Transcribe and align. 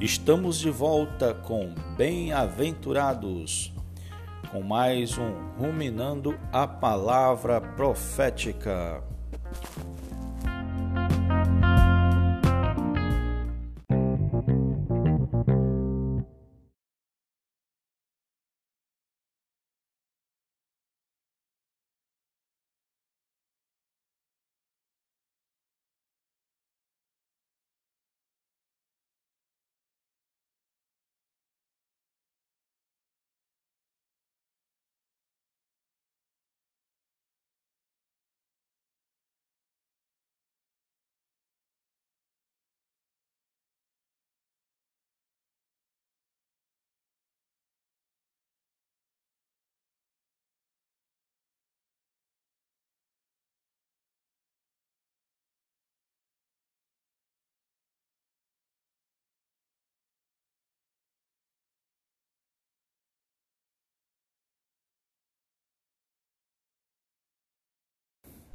Estamos 0.00 0.58
de 0.58 0.70
volta 0.70 1.34
com 1.34 1.74
Bem-aventurados, 1.94 3.70
com 4.50 4.62
mais 4.62 5.18
um 5.18 5.30
Ruminando 5.58 6.40
a 6.50 6.66
Palavra 6.66 7.60
Profética. 7.60 9.04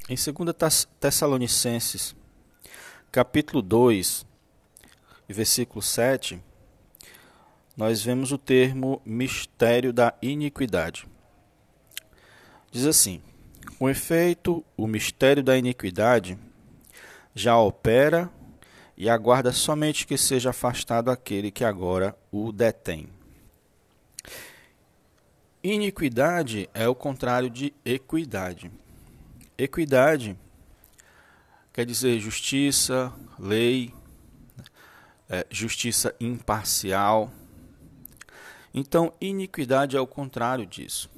Em 0.08 0.14
2 0.14 0.88
Tessalonicenses, 1.00 2.16
capítulo 3.12 3.60
2, 3.60 4.24
versículo 5.28 5.82
7, 5.82 6.40
nós 7.76 8.04
vemos 8.04 8.32
o 8.32 8.38
termo 8.38 9.02
mistério 9.04 9.92
da 9.92 10.14
iniquidade. 10.22 11.08
Diz 12.72 12.86
assim: 12.86 13.20
Com 13.80 13.90
efeito, 13.90 14.64
o 14.78 14.86
mistério 14.86 15.42
da 15.42 15.58
iniquidade 15.58 16.38
já 17.34 17.58
opera 17.58 18.30
e 18.96 19.10
aguarda 19.10 19.52
somente 19.52 20.06
que 20.06 20.20
seja 20.20 20.52
afastado 20.52 21.10
aquele 21.10 21.50
que 21.50 21.66
agora 21.66 22.16
o 22.32 22.52
detém. 22.52 23.10
Iniquidade 25.64 26.70
é 26.76 26.88
o 26.88 26.94
contrário 26.94 27.50
de 27.50 27.74
equidade. 27.84 28.70
Equidade 29.58 30.38
quer 31.72 31.86
dizer 31.86 32.20
justiça, 32.20 33.14
lei, 33.40 33.94
é, 35.30 35.46
justiça 35.50 36.14
imparcial. 36.20 37.32
Então, 38.74 39.14
iniquidade 39.22 39.96
é 39.96 40.00
o 40.00 40.08
contrário 40.08 40.66
disso. 40.66 41.10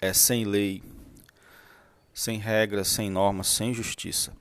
É 0.00 0.12
sem 0.12 0.44
lei, 0.44 0.82
sem 2.14 2.38
regras, 2.38 2.88
sem 2.88 3.10
normas, 3.10 3.48
sem 3.48 3.74
justiça. 3.74 4.32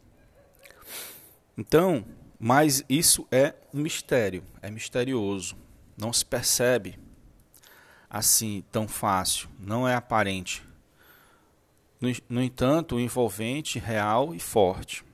Então, 1.57 2.05
mas 2.39 2.83
isso 2.89 3.27
é 3.29 3.53
um 3.73 3.81
mistério, 3.81 4.43
é 4.61 4.71
misterioso. 4.71 5.55
Não 5.97 6.13
se 6.13 6.25
percebe 6.25 6.97
assim 8.09 8.63
tão 8.71 8.87
fácil, 8.87 9.49
não 9.59 9.87
é 9.87 9.95
aparente. 9.95 10.70
No, 12.27 12.41
entanto, 12.41 12.99
envolvente, 12.99 13.77
real 13.77 14.33
e 14.33 14.39
forte. 14.39 15.05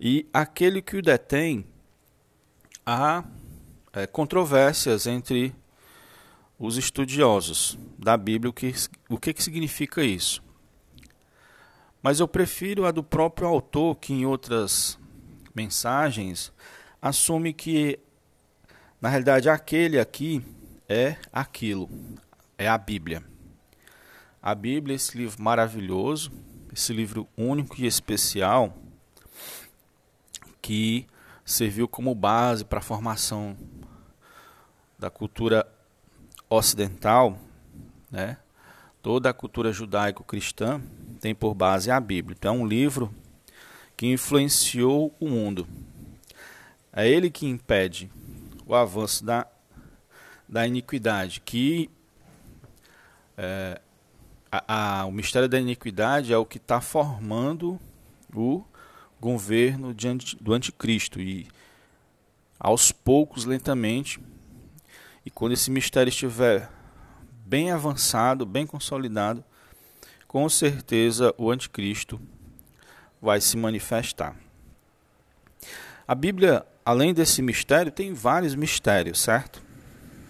E 0.00 0.26
aquele 0.32 0.80
que 0.80 0.96
o 0.96 1.02
detém, 1.02 1.66
há 2.84 3.22
é, 3.92 4.06
controvérsias 4.06 5.06
entre 5.06 5.54
os 6.58 6.76
estudiosos 6.76 7.78
da 7.98 8.16
Bíblia 8.16 8.50
o 8.50 8.52
que, 8.52 8.72
o 9.08 9.18
que, 9.18 9.34
que 9.34 9.42
significa 9.42 10.02
isso. 10.02 10.42
Mas 12.02 12.18
eu 12.18 12.26
prefiro 12.26 12.86
a 12.86 12.90
do 12.90 13.02
próprio 13.02 13.46
autor, 13.46 13.96
que 13.96 14.12
em 14.12 14.26
outras 14.26 14.98
mensagens 15.54 16.52
assume 17.00 17.52
que, 17.52 17.98
na 19.00 19.08
realidade, 19.08 19.48
aquele 19.48 20.00
aqui 20.00 20.42
é 20.88 21.16
aquilo, 21.32 21.88
é 22.58 22.68
a 22.68 22.78
Bíblia. 22.78 23.31
A 24.42 24.56
Bíblia, 24.56 24.96
esse 24.96 25.16
livro 25.16 25.40
maravilhoso, 25.40 26.32
esse 26.72 26.92
livro 26.92 27.28
único 27.36 27.80
e 27.80 27.86
especial, 27.86 28.76
que 30.60 31.06
serviu 31.44 31.86
como 31.86 32.12
base 32.12 32.64
para 32.64 32.80
a 32.80 32.82
formação 32.82 33.56
da 34.98 35.08
cultura 35.08 35.64
ocidental, 36.50 37.38
né? 38.10 38.36
Toda 39.00 39.30
a 39.30 39.32
cultura 39.32 39.72
judaico-cristã 39.72 40.82
tem 41.20 41.36
por 41.36 41.54
base 41.54 41.88
a 41.88 42.00
Bíblia. 42.00 42.36
Então, 42.36 42.56
é 42.56 42.58
um 42.58 42.66
livro 42.66 43.14
que 43.96 44.08
influenciou 44.08 45.14
o 45.20 45.28
mundo. 45.28 45.68
É 46.92 47.08
ele 47.08 47.30
que 47.30 47.46
impede 47.46 48.10
o 48.66 48.74
avanço 48.74 49.24
da, 49.24 49.46
da 50.48 50.66
iniquidade, 50.66 51.40
que 51.40 51.88
é, 53.36 53.80
a, 54.52 55.00
a, 55.00 55.06
o 55.06 55.10
mistério 55.10 55.48
da 55.48 55.58
iniquidade 55.58 56.30
é 56.30 56.36
o 56.36 56.44
que 56.44 56.58
está 56.58 56.78
formando 56.78 57.80
o 58.34 58.62
governo 59.18 59.94
do 60.38 60.52
anticristo 60.52 61.18
e 61.18 61.48
aos 62.60 62.92
poucos, 62.92 63.46
lentamente, 63.46 64.20
e 65.24 65.30
quando 65.30 65.52
esse 65.52 65.70
mistério 65.70 66.10
estiver 66.10 66.70
bem 67.46 67.70
avançado, 67.70 68.44
bem 68.44 68.66
consolidado, 68.66 69.42
com 70.28 70.46
certeza 70.48 71.34
o 71.38 71.50
anticristo 71.50 72.20
vai 73.20 73.40
se 73.40 73.56
manifestar. 73.56 74.36
A 76.06 76.14
Bíblia, 76.14 76.66
além 76.84 77.14
desse 77.14 77.40
mistério, 77.40 77.90
tem 77.90 78.12
vários 78.12 78.54
mistérios, 78.54 79.20
certo? 79.20 79.62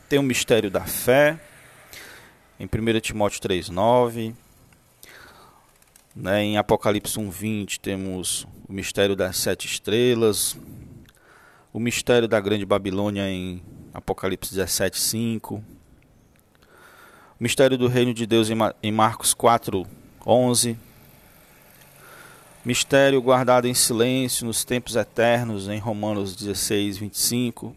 Tem 0.08 0.18
o 0.18 0.22
mistério 0.22 0.70
da 0.70 0.82
fé, 0.82 1.40
em 2.62 2.66
1 2.66 3.00
Timóteo 3.00 3.40
3,9. 3.40 4.34
Né, 6.14 6.44
em 6.44 6.56
Apocalipse 6.58 7.18
1,20 7.18 7.78
temos 7.80 8.46
o 8.68 8.72
mistério 8.72 9.16
das 9.16 9.36
sete 9.38 9.66
estrelas, 9.66 10.56
o 11.72 11.80
mistério 11.80 12.28
da 12.28 12.38
grande 12.38 12.64
Babilônia 12.64 13.28
em 13.28 13.62
Apocalipse 13.92 14.54
17,5, 14.54 15.54
o 15.54 15.62
mistério 17.40 17.76
do 17.78 17.88
reino 17.88 18.14
de 18.14 18.26
Deus 18.26 18.48
em 18.82 18.92
Marcos 18.92 19.34
4,11, 19.34 20.76
mistério 22.62 23.22
guardado 23.22 23.66
em 23.66 23.74
silêncio 23.74 24.46
nos 24.46 24.64
tempos 24.64 24.94
eternos 24.94 25.66
em 25.66 25.78
Romanos 25.78 26.36
16, 26.36 26.98
25, 26.98 27.74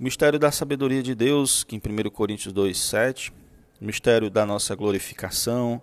o 0.00 0.02
mistério 0.02 0.38
da 0.38 0.50
sabedoria 0.50 1.02
de 1.02 1.14
Deus, 1.14 1.62
que 1.62 1.76
em 1.76 1.78
1 1.78 2.10
Coríntios 2.10 2.54
2, 2.54 2.76
7, 2.76 3.30
o 3.30 3.37
mistério 3.84 4.30
da 4.30 4.44
nossa 4.44 4.74
glorificação, 4.74 5.80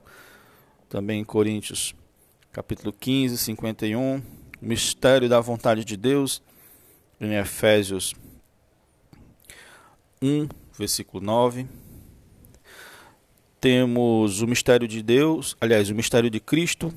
também 0.90 1.22
em 1.22 1.26
Coríntios 1.26 1.96
capítulo 2.52 2.94
15, 2.94 3.38
51, 3.38 4.18
o 4.18 4.24
mistério 4.62 5.28
da 5.28 5.42
vontade 5.42 5.84
de 5.84 5.98
Deus, 5.98 6.42
em 7.20 7.36
Efésios 7.36 8.16
1, 10.22 10.48
versículo 10.78 11.22
9. 11.22 11.68
Temos 13.60 14.42
o 14.42 14.48
mistério 14.48 14.88
de 14.88 15.04
Deus, 15.04 15.58
aliás, 15.60 15.90
o 15.90 15.96
mistério 15.96 16.30
de 16.30 16.40
Cristo, 16.40 16.94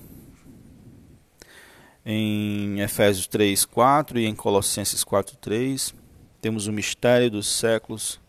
em 2.06 2.80
Efésios 2.80 3.26
3, 3.26 3.64
4 3.64 4.18
e 4.20 4.26
em 4.26 4.34
Colossenses 4.36 5.02
4, 5.02 5.36
3. 5.38 5.92
Temos 6.40 6.68
o 6.68 6.72
mistério 6.72 7.32
dos 7.32 7.48
séculos, 7.48 8.20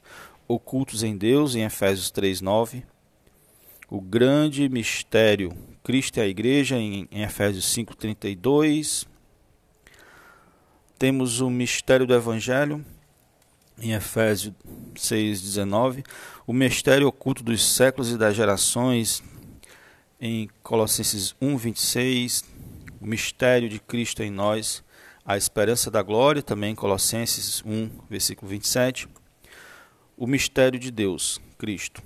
ocultos 0.50 1.04
em 1.04 1.16
Deus, 1.16 1.54
em 1.56 1.64
Efésios 1.64 2.10
3:9. 2.10 2.84
O 3.88 4.02
grande 4.02 4.68
mistério, 4.68 5.56
Cristo 5.84 6.18
e 6.18 6.22
a 6.22 6.28
igreja, 6.28 6.76
em, 6.76 7.08
em 7.12 7.22
Efésios 7.22 7.66
5:32. 7.66 9.08
Temos 10.98 11.40
o 11.40 11.50
mistério 11.50 12.06
do 12.06 12.14
evangelho, 12.14 12.84
em 13.80 13.94
Efésios 13.94 14.54
6:19, 14.96 16.04
o 16.48 16.52
mistério 16.52 17.08
oculto 17.08 17.44
dos 17.44 17.64
séculos 17.64 18.12
e 18.12 18.18
das 18.18 18.36
gerações, 18.36 19.24
em 20.20 20.50
Colossenses 20.64 21.36
1:26, 21.40 22.44
o 23.00 23.06
mistério 23.06 23.70
de 23.70 23.80
Cristo 23.80 24.24
em 24.24 24.32
nós, 24.32 24.84
a 25.24 25.38
esperança 25.38 25.92
da 25.92 26.02
glória, 26.02 26.42
também 26.42 26.72
em 26.72 26.76
Colossenses 26.76 27.64
1, 27.64 27.90
versículo 28.10 28.50
27. 28.50 29.08
O 30.22 30.28
mistério 30.28 30.78
de 30.78 30.92
Deus, 30.92 31.40
Cristo, 31.58 32.04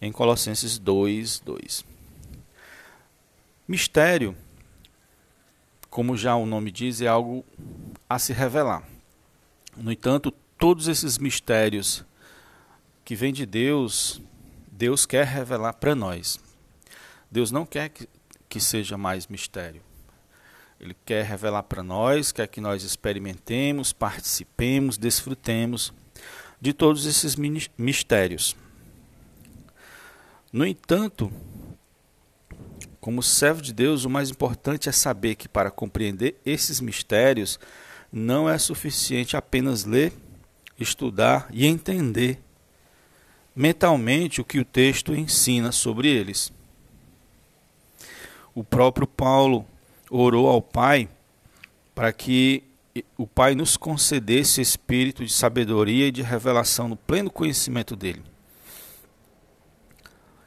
em 0.00 0.10
Colossenses 0.10 0.78
2, 0.78 1.40
2. 1.40 1.84
Mistério, 3.68 4.34
como 5.90 6.16
já 6.16 6.34
o 6.34 6.46
nome 6.46 6.70
diz, 6.70 7.02
é 7.02 7.06
algo 7.06 7.44
a 8.08 8.18
se 8.18 8.32
revelar. 8.32 8.88
No 9.76 9.92
entanto, 9.92 10.30
todos 10.56 10.88
esses 10.88 11.18
mistérios 11.18 12.02
que 13.04 13.14
vêm 13.14 13.34
de 13.34 13.44
Deus, 13.44 14.18
Deus 14.72 15.04
quer 15.04 15.26
revelar 15.26 15.74
para 15.74 15.94
nós. 15.94 16.40
Deus 17.30 17.50
não 17.50 17.66
quer 17.66 17.90
que, 17.90 18.08
que 18.48 18.58
seja 18.58 18.96
mais 18.96 19.26
mistério. 19.26 19.82
Ele 20.80 20.96
quer 21.04 21.26
revelar 21.26 21.64
para 21.64 21.82
nós, 21.82 22.32
quer 22.32 22.48
que 22.48 22.62
nós 22.62 22.82
experimentemos, 22.82 23.92
participemos, 23.92 24.96
desfrutemos 24.96 25.92
de 26.64 26.72
todos 26.72 27.04
esses 27.04 27.36
mistérios. 27.76 28.56
No 30.50 30.66
entanto, 30.66 31.30
como 32.98 33.22
servo 33.22 33.60
de 33.60 33.70
Deus, 33.70 34.06
o 34.06 34.08
mais 34.08 34.30
importante 34.30 34.88
é 34.88 34.92
saber 34.92 35.34
que 35.34 35.46
para 35.46 35.70
compreender 35.70 36.40
esses 36.46 36.80
mistérios 36.80 37.60
não 38.10 38.48
é 38.48 38.56
suficiente 38.56 39.36
apenas 39.36 39.84
ler, 39.84 40.10
estudar 40.80 41.48
e 41.52 41.66
entender 41.66 42.40
mentalmente 43.54 44.40
o 44.40 44.44
que 44.44 44.58
o 44.58 44.64
texto 44.64 45.14
ensina 45.14 45.70
sobre 45.70 46.08
eles. 46.08 46.50
O 48.54 48.64
próprio 48.64 49.06
Paulo 49.06 49.66
orou 50.08 50.48
ao 50.48 50.62
Pai 50.62 51.10
para 51.94 52.10
que 52.10 52.64
o 53.16 53.26
Pai 53.26 53.54
nos 53.54 53.76
concedesse 53.76 54.60
espírito 54.60 55.24
de 55.24 55.32
sabedoria 55.32 56.06
e 56.06 56.12
de 56.12 56.22
revelação 56.22 56.88
no 56.88 56.96
pleno 56.96 57.30
conhecimento 57.30 57.96
dele. 57.96 58.22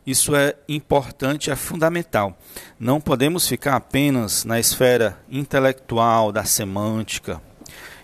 Isso 0.05 0.33
é 0.33 0.55
importante, 0.69 1.51
é 1.51 1.55
fundamental. 1.55 2.37
Não 2.79 3.01
podemos 3.01 3.45
ficar 3.45 3.75
apenas 3.75 4.45
na 4.45 4.57
esfera 4.57 5.19
intelectual, 5.29 6.31
da 6.31 6.45
semântica 6.45 7.41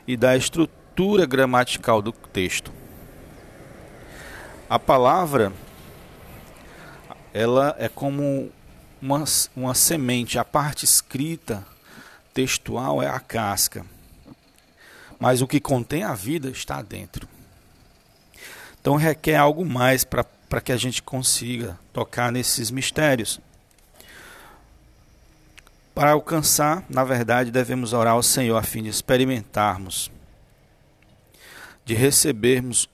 e 0.06 0.18
da 0.18 0.36
estrutura 0.36 1.26
gramatical 1.26 2.02
do 2.02 2.12
texto. 2.12 2.74
A 4.70 4.78
palavra 4.78 5.54
ela 7.34 7.74
é 7.80 7.88
como 7.88 8.52
uma, 9.02 9.24
uma 9.56 9.74
semente, 9.74 10.38
a 10.38 10.44
parte 10.44 10.84
escrita, 10.84 11.66
textual, 12.34 13.02
é 13.02 13.08
a 13.08 13.20
casca. 13.20 13.86
Mas 15.20 15.42
o 15.42 15.48
que 15.48 15.60
contém 15.60 16.04
a 16.04 16.14
vida 16.14 16.50
está 16.50 16.82
dentro. 16.82 17.28
Então 18.80 18.96
requer 18.96 19.38
algo 19.38 19.66
mais 19.66 20.04
para 20.04 20.62
que 20.62 20.72
a 20.72 20.78
gente 20.78 21.02
consiga 21.02 21.80
tocar 21.94 22.32
nesses 22.32 22.70
mistérios. 22.70 23.40
Para 25.96 26.12
alcançar, 26.12 26.84
na 26.90 27.04
verdade, 27.04 27.52
devemos 27.52 27.94
orar 27.94 28.14
ao 28.14 28.24
Senhor 28.24 28.58
a 28.58 28.64
fim 28.64 28.84
de 28.84 28.90
experimentarmos, 28.90 30.12
de 31.86 31.94
recebermos 31.94 32.90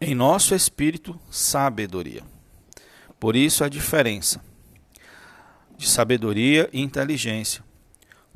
em 0.00 0.14
nosso 0.14 0.54
espírito 0.54 1.18
sabedoria. 1.30 2.22
Por 3.20 3.36
isso 3.36 3.64
a 3.64 3.68
diferença 3.68 4.40
de 5.76 5.88
sabedoria 5.88 6.68
e 6.72 6.80
inteligência. 6.80 7.62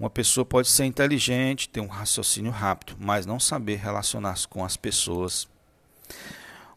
Uma 0.03 0.11
pessoa 0.11 0.45
pode 0.45 0.67
ser 0.67 0.85
inteligente, 0.85 1.69
ter 1.69 1.81
um 1.81 1.87
raciocínio 1.87 2.51
rápido, 2.51 2.97
mas 2.99 3.25
não 3.25 3.39
saber 3.39 3.77
relacionar-se 3.77 4.49
com 4.49 4.65
as 4.65 4.77
pessoas. 4.77 5.47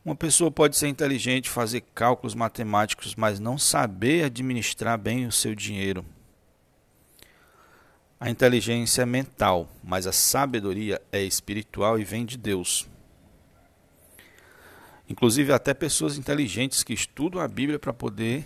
Uma 0.06 0.16
pessoa 0.16 0.51
pode 0.51 0.77
ser 0.77 0.89
inteligente, 0.89 1.50
fazer 1.50 1.81
cálculos 1.95 2.36
matemáticos, 2.36 3.16
mas 3.16 3.39
não 3.39 3.57
saber 3.57 4.25
administrar 4.25 4.95
bem 5.00 5.25
o 5.25 5.31
seu 5.31 5.56
dinheiro. 5.56 6.06
A 8.19 8.30
inteligência 8.30 9.01
é 9.01 9.07
mental, 9.07 9.68
mas 9.83 10.06
a 10.06 10.12
sabedoria 10.12 11.01
é 11.12 11.24
espiritual 11.24 11.98
e 11.98 12.04
vem 12.04 12.27
de 12.27 12.38
Deus. 12.38 12.88
Inclusive, 15.10 15.51
até 15.51 15.74
pessoas 15.74 16.16
inteligentes 16.16 16.83
que 16.83 16.94
estudam 16.94 17.42
a 17.42 17.48
Bíblia 17.48 17.80
para 17.80 17.92
poder 17.92 18.45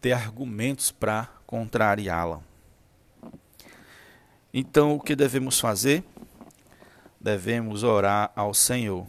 ter 0.00 0.14
argumentos 0.14 0.90
para 0.90 1.28
contrariá-la. 1.46 2.47
Então, 4.60 4.96
o 4.96 5.00
que 5.00 5.14
devemos 5.14 5.60
fazer? 5.60 6.02
Devemos 7.20 7.84
orar 7.84 8.32
ao 8.34 8.52
Senhor 8.52 9.06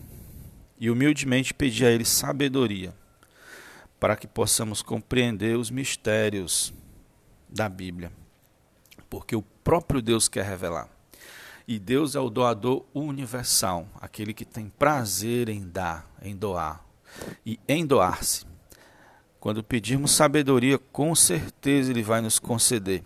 e 0.80 0.92
humildemente 0.92 1.56
pedir 1.56 1.88
a 1.88 1.90
Ele 1.90 2.06
sabedoria 2.06 2.94
para 4.00 4.16
que 4.16 4.28
possamos 4.28 4.84
compreender 4.84 5.58
os 5.58 5.72
mistérios 5.72 6.72
da 7.50 7.68
Bíblia, 7.68 8.12
porque 9.10 9.36
o 9.36 9.42
próprio 9.42 10.04
Deus 10.04 10.28
quer 10.28 10.46
revelar. 10.46 10.88
E 11.68 11.80
Deus 11.80 12.14
é 12.14 12.20
o 12.20 12.30
doador 12.30 12.86
universal, 12.94 13.88
aquele 14.00 14.36
que 14.36 14.46
tem 14.46 14.70
prazer 14.70 15.50
em 15.50 15.68
dar, 15.68 16.08
em 16.22 16.36
doar 16.36 16.86
e 17.44 17.60
em 17.68 17.88
doar-se. 17.88 18.46
Quando 19.40 19.64
pedirmos 19.64 20.12
sabedoria, 20.12 20.78
com 20.78 21.16
certeza 21.16 21.90
Ele 21.90 22.04
vai 22.04 22.22
nos 22.22 22.38
conceder. 22.38 23.04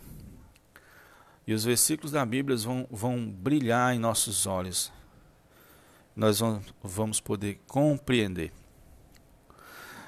E 1.46 1.54
os 1.54 1.64
versículos 1.64 2.12
da 2.12 2.26
Bíblia 2.26 2.58
vão, 2.58 2.88
vão 2.90 3.30
brilhar 3.30 3.94
em 3.94 4.00
nossos 4.00 4.46
olhos. 4.46 4.92
Nós 6.16 6.40
vamos 6.82 7.20
poder 7.20 7.60
compreender. 7.68 8.54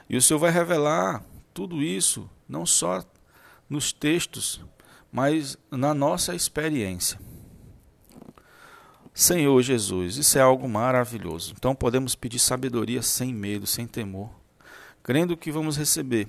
E 0.10 0.16
o 0.16 0.22
Senhor 0.22 0.40
vai 0.40 0.52
revelar 0.52 1.24
tudo 1.54 1.82
isso, 1.82 2.30
não 2.48 2.66
só 2.66 3.04
nos 3.70 3.92
textos, 3.92 4.64
mas 5.12 5.58
na 5.72 5.94
nossa 5.94 6.36
experiência. 6.36 7.20
Senhor 9.14 9.62
Jesus, 9.62 10.18
isso 10.18 10.38
é 10.38 10.42
algo 10.42 10.70
maravilhoso. 10.70 11.54
Então 11.58 11.74
podemos 11.74 12.16
pedir 12.16 12.40
sabedoria 12.40 13.02
sem 13.02 13.34
medo, 13.34 13.66
sem 13.66 13.88
temor 13.88 14.30
crendo 15.06 15.38
que 15.38 15.52
vamos 15.52 15.78
receber, 15.78 16.28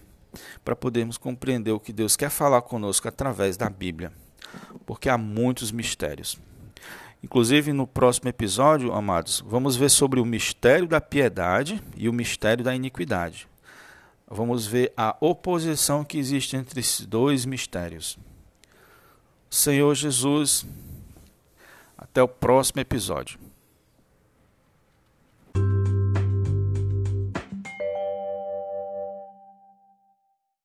para 0.62 0.76
podermos 0.76 1.16
compreender 1.16 1.70
o 1.70 1.80
que 1.80 1.94
Deus 1.94 2.14
quer 2.14 2.28
falar 2.28 2.60
conosco 2.60 3.08
através 3.08 3.56
da 3.56 3.70
Bíblia, 3.70 4.12
porque 4.84 5.08
há 5.08 5.18
muitos 5.18 5.70
mistérios. 5.70 6.38
Inclusive, 7.22 7.72
no 7.72 7.86
próximo 7.86 8.28
episódio, 8.28 8.92
amados, 8.92 9.42
vamos 9.46 9.76
ver 9.76 9.90
sobre 9.90 10.20
o 10.20 10.24
mistério 10.24 10.86
da 10.86 11.00
piedade 11.00 11.82
e 11.96 12.08
o 12.08 12.12
mistério 12.12 12.62
da 12.62 12.74
iniquidade. 12.74 13.48
Vamos 14.28 14.66
ver 14.66 14.92
a 14.96 15.16
oposição 15.20 16.04
que 16.04 16.18
existe 16.18 16.56
entre 16.56 16.80
esses 16.80 17.06
dois 17.06 17.44
mistérios. 17.44 18.18
Senhor 19.48 19.94
Jesus, 19.94 20.66
até 21.96 22.22
o 22.22 22.28
próximo 22.28 22.80
episódio. 22.80 23.38